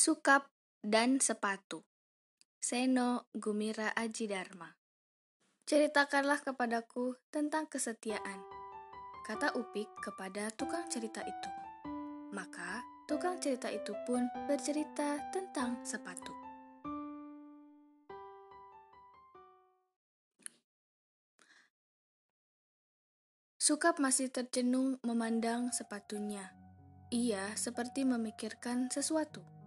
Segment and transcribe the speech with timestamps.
[0.00, 0.48] Sukap
[0.80, 1.84] dan Sepatu.
[2.56, 4.72] Seno Gumira Aji Dharma
[5.68, 8.40] Ceritakanlah kepadaku tentang kesetiaan.
[9.28, 11.50] Kata Upik kepada tukang cerita itu.
[12.32, 16.32] Maka tukang cerita itu pun bercerita tentang sepatu.
[23.60, 26.56] Sukap masih tercenung memandang sepatunya.
[27.12, 29.59] Ia seperti memikirkan sesuatu.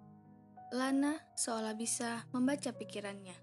[0.73, 3.37] Lana seolah bisa membaca pikirannya.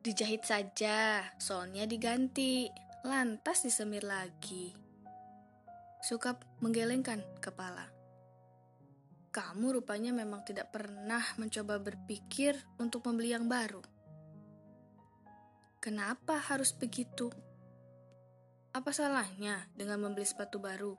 [0.00, 2.72] Dijahit saja, soalnya diganti,
[3.04, 4.72] lantas disemir lagi.
[6.00, 7.84] Sukap menggelengkan kepala.
[9.28, 13.84] Kamu rupanya memang tidak pernah mencoba berpikir untuk membeli yang baru.
[15.84, 17.28] Kenapa harus begitu?
[18.72, 20.96] Apa salahnya dengan membeli sepatu baru?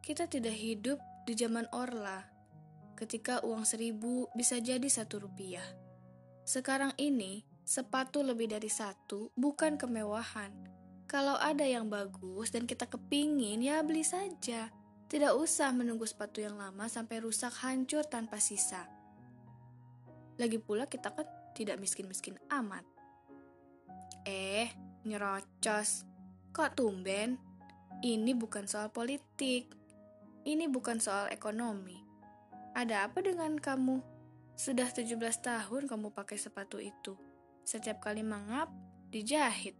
[0.00, 0.96] Kita tidak hidup
[1.28, 2.37] di zaman Orla,
[2.98, 5.62] ketika uang seribu bisa jadi satu rupiah.
[6.42, 10.50] Sekarang ini, sepatu lebih dari satu bukan kemewahan.
[11.06, 14.74] Kalau ada yang bagus dan kita kepingin, ya beli saja.
[15.08, 18.84] Tidak usah menunggu sepatu yang lama sampai rusak hancur tanpa sisa.
[20.36, 21.24] Lagi pula kita kan
[21.56, 22.84] tidak miskin-miskin amat.
[24.26, 24.68] Eh,
[25.08, 26.04] nyerocos.
[26.52, 27.40] Kok tumben?
[28.04, 29.72] Ini bukan soal politik.
[30.44, 32.07] Ini bukan soal ekonomi.
[32.78, 33.98] Ada apa dengan kamu?
[34.54, 37.18] Sudah 17 tahun kamu pakai sepatu itu.
[37.66, 38.70] Setiap kali mangap,
[39.10, 39.74] dijahit.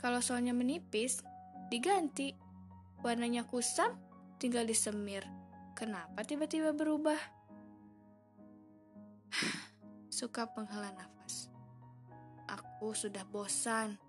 [0.00, 1.20] Kalau soalnya menipis,
[1.68, 2.32] diganti.
[3.04, 4.00] Warnanya kusam,
[4.40, 5.28] tinggal disemir.
[5.76, 7.20] Kenapa tiba-tiba berubah?
[10.08, 11.52] Suka penghela nafas.
[12.48, 14.00] Aku sudah bosan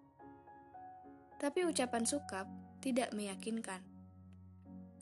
[1.39, 2.45] tapi ucapan Sukap
[2.83, 3.79] tidak meyakinkan.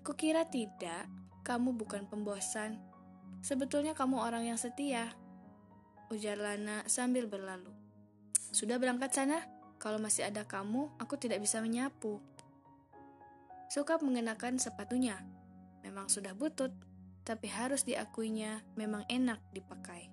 [0.05, 1.09] Kukira tidak,
[1.41, 2.77] kamu bukan pembosan.
[3.41, 5.13] Sebetulnya kamu orang yang setia.
[6.13, 7.71] Ujar Lana sambil berlalu.
[8.55, 9.43] Sudah berangkat sana?
[9.77, 12.17] Kalau masih ada kamu, aku tidak bisa menyapu.
[13.67, 15.21] Sukap mengenakan sepatunya.
[15.83, 16.71] Memang sudah butut,
[17.27, 20.09] tapi harus diakuinya memang enak dipakai.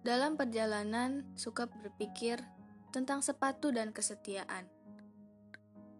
[0.00, 2.40] Dalam perjalanan, Sukap berpikir
[2.88, 4.64] tentang sepatu dan kesetiaan.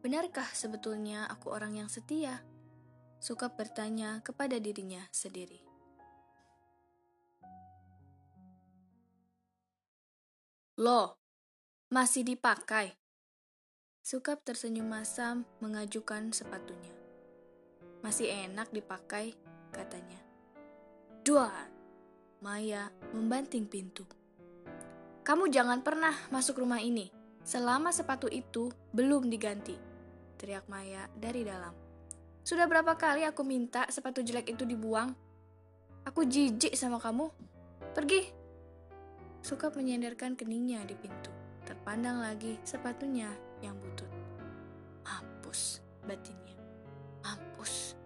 [0.00, 2.40] Benarkah sebetulnya aku orang yang setia?
[3.20, 5.67] Suka bertanya kepada dirinya sendiri.
[10.78, 11.18] Loh,
[11.90, 12.94] masih dipakai?
[13.98, 16.94] Sukap tersenyum masam mengajukan sepatunya.
[17.98, 19.34] Masih enak dipakai,
[19.74, 20.22] katanya.
[21.26, 21.50] Dua,
[22.46, 24.06] Maya membanting pintu.
[25.26, 27.10] Kamu jangan pernah masuk rumah ini
[27.42, 29.74] selama sepatu itu belum diganti
[30.38, 31.74] teriak Maya dari dalam.
[32.46, 35.10] Sudah berapa kali aku minta sepatu jelek itu dibuang?
[36.06, 37.34] Aku jijik sama kamu.
[37.98, 38.37] Pergi.
[39.48, 41.32] Suka menyenderkan keningnya di pintu.
[41.64, 43.32] Terpandang lagi sepatunya
[43.64, 44.12] yang butut.
[45.00, 46.52] Mampus batinnya.
[47.24, 47.96] Mampus.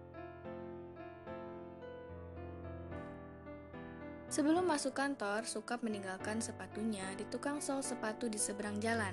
[4.31, 9.11] Sebelum masuk kantor, Sukap meninggalkan sepatunya di tukang sol sepatu di seberang jalan.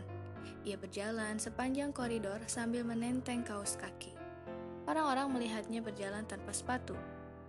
[0.63, 4.15] Ia berjalan sepanjang koridor sambil menenteng kaos kaki.
[4.87, 6.95] Orang-orang melihatnya berjalan tanpa sepatu.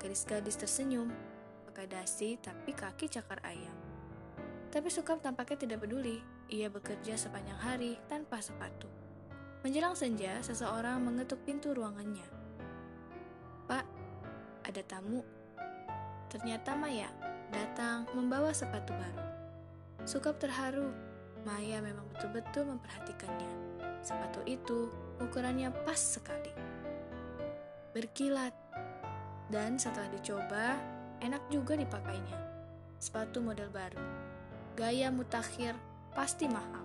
[0.01, 1.13] Gadis-gadis tersenyum,
[1.69, 3.80] pakai dasi tapi kaki cakar ayam.
[4.71, 6.23] Tapi Sukam tampaknya tidak peduli.
[6.47, 8.87] Ia bekerja sepanjang hari tanpa sepatu.
[9.61, 12.25] Menjelang senja, seseorang mengetuk pintu ruangannya.
[13.67, 13.85] Pak,
[14.63, 15.21] ada tamu.
[16.31, 17.11] Ternyata Maya
[17.51, 19.27] datang membawa sepatu baru.
[20.07, 20.89] Sukap terharu
[21.43, 23.51] Maya memang betul-betul memperhatikannya.
[24.01, 24.89] Sepatu itu
[25.19, 26.53] ukurannya pas sekali.
[27.91, 28.55] Berkilat.
[29.51, 30.79] Dan setelah dicoba,
[31.19, 32.39] enak juga dipakainya.
[33.01, 33.99] Sepatu model baru.
[34.81, 35.77] Gaya mutakhir
[36.17, 36.81] pasti mahal.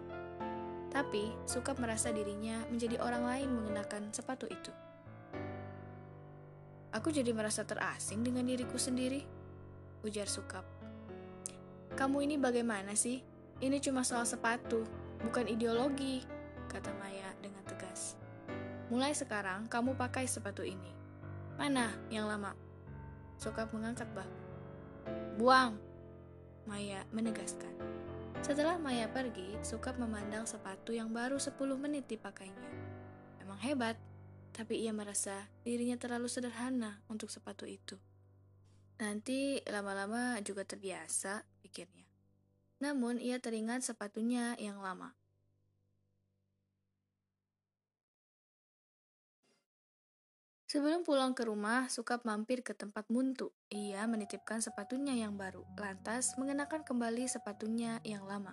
[0.93, 4.69] Tapi, suka merasa dirinya menjadi orang lain mengenakan sepatu itu.
[6.93, 9.25] Aku jadi merasa terasing dengan diriku sendiri,
[10.05, 10.69] ujar Sukap.
[11.97, 13.25] Kamu ini bagaimana sih?
[13.65, 14.85] Ini cuma soal sepatu,
[15.25, 16.21] bukan ideologi,
[16.69, 18.21] kata Maya dengan tegas.
[18.93, 20.93] Mulai sekarang kamu pakai sepatu ini.
[21.57, 22.53] Mana yang lama?
[23.41, 24.37] Sokap mengangkat bahu.
[25.41, 25.96] Buang!
[26.69, 27.73] Maya menegaskan.
[28.45, 32.71] Setelah Maya pergi, Sukap memandang sepatu yang baru 10 menit dipakainya.
[33.41, 33.97] Memang hebat,
[34.53, 37.97] tapi ia merasa dirinya terlalu sederhana untuk sepatu itu.
[39.01, 42.05] Nanti lama-lama juga terbiasa, pikirnya.
[42.85, 45.16] Namun ia teringat sepatunya yang lama.
[50.77, 53.49] Sebelum pulang ke rumah, Sukap mampir ke tempat Muntu.
[53.73, 58.53] Ia menitipkan sepatunya yang baru, lantas mengenakan kembali sepatunya yang lama.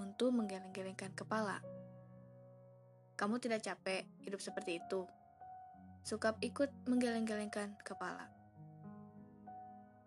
[0.00, 1.60] Muntu menggeleng-gelengkan kepala.
[3.20, 5.04] Kamu tidak capek hidup seperti itu?
[6.00, 8.24] Sukap ikut menggeleng-gelengkan kepala.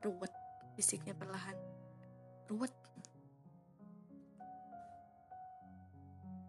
[0.01, 0.33] Ruwet,
[0.73, 1.53] bisiknya perlahan.
[2.49, 2.73] Ruwet.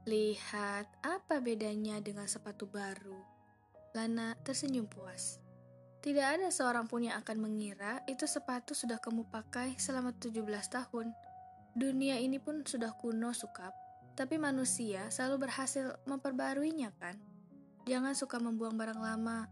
[0.08, 3.37] Lihat, apa bedanya dengan sepatu baru?
[3.96, 5.40] Lana tersenyum puas.
[5.98, 11.10] Tidak ada seorang pun yang akan mengira itu sepatu sudah kamu pakai selama 17 tahun.
[11.74, 13.74] Dunia ini pun sudah kuno sukap,
[14.14, 17.18] tapi manusia selalu berhasil memperbaruinya kan?
[17.88, 19.48] Jangan suka membuang barang lama,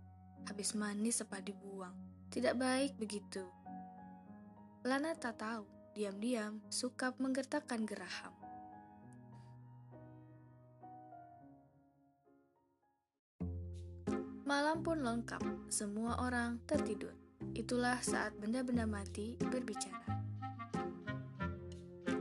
[0.46, 1.94] habis manis sempat dibuang.
[2.30, 3.42] Tidak baik begitu.
[4.86, 5.66] Lana tak tahu,
[5.98, 8.45] diam-diam Sukap menggertakkan geraham.
[14.46, 17.10] Malam pun lengkap, semua orang tertidur.
[17.50, 20.22] Itulah saat benda-benda mati berbicara.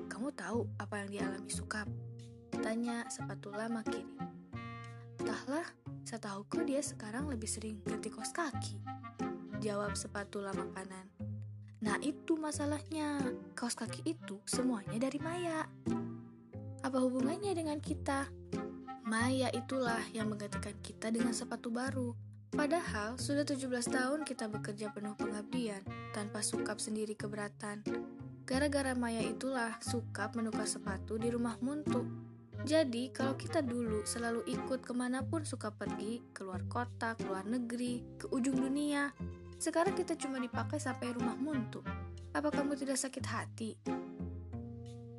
[0.09, 1.85] Kamu tahu apa yang dialami Sukap?
[2.49, 4.09] Tanya sepatu lama kiri.
[5.21, 5.69] Entahlah,
[6.01, 8.81] setahuku dia sekarang lebih sering ganti kos kaki.
[9.61, 11.05] Jawab sepatu lama kanan.
[11.85, 13.21] Nah itu masalahnya,
[13.53, 15.69] kaos kaki itu semuanya dari Maya.
[16.81, 18.25] Apa hubungannya dengan kita?
[19.05, 22.17] Maya itulah yang menggantikan kita dengan sepatu baru.
[22.49, 27.85] Padahal sudah 17 tahun kita bekerja penuh pengabdian, tanpa sukap sendiri keberatan.
[28.49, 32.01] Gara-gara Maya itulah sukap menukar sepatu di rumah Muntu.
[32.65, 38.01] Jadi kalau kita dulu selalu ikut ke mana pun suka pergi, keluar kota, keluar negeri,
[38.17, 39.13] ke ujung dunia,
[39.61, 41.85] sekarang kita cuma dipakai sampai rumah Muntu.
[42.33, 43.77] Apa kamu tidak sakit hati?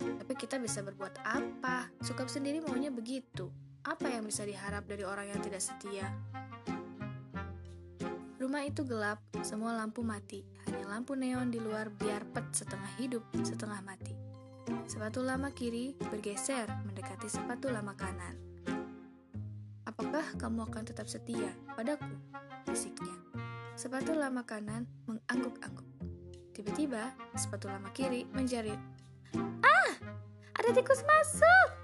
[0.03, 1.87] Tapi kita bisa berbuat apa?
[2.03, 3.66] Sukap sendiri maunya begitu.
[3.87, 6.11] Apa yang bisa diharap dari orang yang tidak setia?
[8.43, 10.43] Rumah itu gelap, semua lampu mati.
[10.67, 14.11] Hanya lampu neon di luar biar pet setengah hidup, setengah mati.
[14.91, 18.35] Sepatu lama kiri bergeser mendekati sepatu lama kanan.
[19.87, 22.11] Apakah kamu akan tetap setia padaku?
[22.67, 23.15] Bisiknya.
[23.79, 25.87] Sepatu lama kanan mengangguk-angguk.
[26.59, 28.83] Tiba-tiba, sepatu lama kiri menjerit.
[29.63, 29.95] Ah!
[30.59, 31.76] Ada tikus masuk!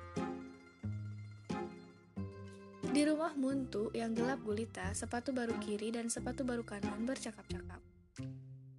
[2.93, 7.81] Di rumah Muntu yang gelap gulita, sepatu baru kiri dan sepatu baru kanan bercakap-cakap.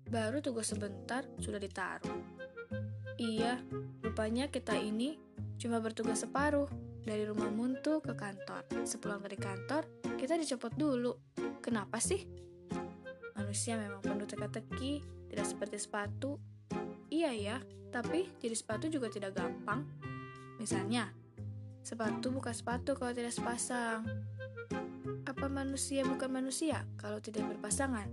[0.05, 2.21] Baru tunggu sebentar, sudah ditaruh.
[3.17, 3.57] Iya,
[4.05, 5.17] rupanya kita ini
[5.57, 6.69] cuma bertugas separuh.
[7.01, 8.85] Dari rumah Muntu ke kantor.
[8.85, 11.33] Sepulang dari kantor, kita dicopot dulu.
[11.65, 12.21] Kenapa sih?
[13.33, 16.37] Manusia memang penuh teka-teki, tidak seperti sepatu.
[17.09, 17.57] Iya ya,
[17.89, 19.89] tapi jadi sepatu juga tidak gampang.
[20.61, 21.09] Misalnya,
[21.83, 24.07] Sepatu bukan sepatu kalau tidak sepasang.
[25.27, 28.07] Apa manusia bukan manusia kalau tidak berpasangan?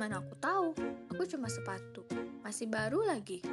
[0.00, 0.72] Mana aku tahu,
[1.12, 2.08] aku cuma sepatu,
[2.40, 3.44] masih baru lagi.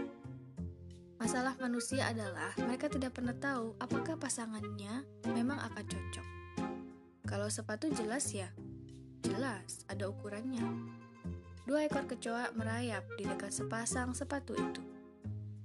[1.20, 5.04] Masalah manusia adalah mereka tidak pernah tahu apakah pasangannya
[5.36, 6.28] memang akan cocok.
[7.28, 8.48] Kalau sepatu jelas ya,
[9.20, 10.64] jelas ada ukurannya.
[11.68, 14.93] Dua ekor kecoa merayap di dekat sepasang sepatu itu.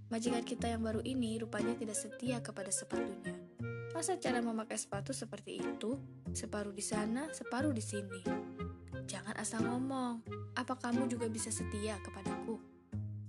[0.09, 3.37] Majikan kita yang baru ini rupanya tidak setia kepada sepatunya.
[3.93, 6.01] Masa cara memakai sepatu seperti itu?
[6.33, 8.25] Separuh di sana, separuh di sini.
[9.05, 10.25] Jangan asal ngomong.
[10.57, 12.57] Apa kamu juga bisa setia kepadaku?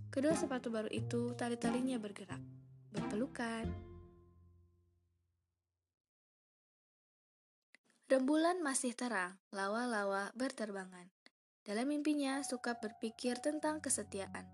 [0.07, 2.39] Kedua sepatu baru itu tali-talinya bergerak,
[2.95, 3.67] berpelukan.
[8.07, 11.11] Rembulan masih terang, lawa-lawa berterbangan.
[11.67, 14.47] Dalam mimpinya, suka berpikir tentang kesetiaan.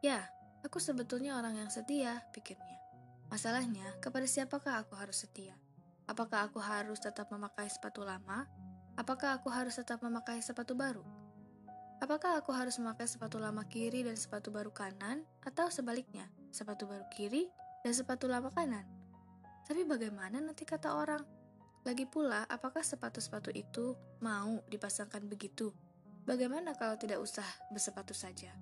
[0.00, 2.76] Ya, Aku sebetulnya orang yang setia, pikirnya.
[3.32, 5.56] Masalahnya, kepada siapakah aku harus setia?
[6.04, 8.44] Apakah aku harus tetap memakai sepatu lama?
[9.00, 11.00] Apakah aku harus tetap memakai sepatu baru?
[12.04, 17.08] Apakah aku harus memakai sepatu lama kiri dan sepatu baru kanan, atau sebaliknya, sepatu baru
[17.08, 17.48] kiri
[17.80, 18.84] dan sepatu lama kanan?
[19.64, 21.24] Tapi bagaimana nanti kata orang?
[21.88, 25.72] Lagi pula, apakah sepatu-sepatu itu mau dipasangkan begitu?
[26.28, 28.52] Bagaimana kalau tidak usah bersepatu saja?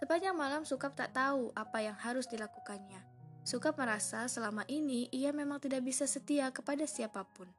[0.00, 3.04] Sepanjang malam Sukap tak tahu apa yang harus dilakukannya.
[3.44, 7.52] Sukap merasa selama ini ia memang tidak bisa setia kepada siapa pun.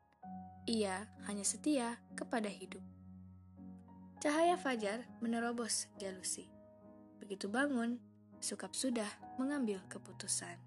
[0.66, 2.82] Ia hanya setia kepada hidup.
[4.18, 6.50] Cahaya fajar menerobos jalusi.
[7.22, 8.02] Begitu bangun,
[8.42, 9.06] Sukap sudah
[9.38, 10.58] mengambil keputusan.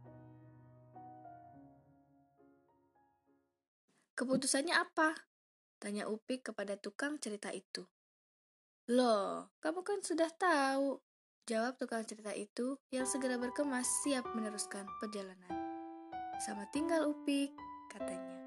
[4.14, 5.26] Keputusannya apa?
[5.82, 7.82] Tanya Upik kepada tukang cerita itu.
[8.94, 11.02] Loh, kamu kan sudah tahu,
[11.44, 15.52] Jawab tukang cerita itu yang segera berkemas siap meneruskan perjalanan.
[16.40, 17.52] Sama tinggal Upik,
[17.92, 18.43] katanya.